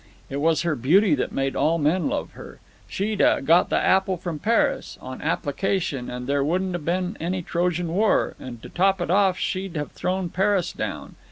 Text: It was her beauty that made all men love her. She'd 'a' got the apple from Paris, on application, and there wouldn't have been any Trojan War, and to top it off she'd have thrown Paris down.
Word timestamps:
It 0.31 0.37
was 0.41 0.63
her 0.63 0.75
beauty 0.75 1.13
that 1.13 1.31
made 1.31 1.55
all 1.55 1.77
men 1.77 2.07
love 2.09 2.31
her. 2.31 2.57
She'd 2.87 3.21
'a' 3.21 3.39
got 3.39 3.69
the 3.69 3.77
apple 3.77 4.17
from 4.17 4.39
Paris, 4.39 4.97
on 4.99 5.21
application, 5.21 6.09
and 6.09 6.25
there 6.25 6.43
wouldn't 6.43 6.73
have 6.73 6.85
been 6.85 7.17
any 7.19 7.43
Trojan 7.43 7.93
War, 7.93 8.33
and 8.39 8.59
to 8.63 8.69
top 8.69 8.99
it 8.99 9.11
off 9.11 9.37
she'd 9.37 9.75
have 9.75 9.91
thrown 9.91 10.29
Paris 10.29 10.73
down. 10.73 11.17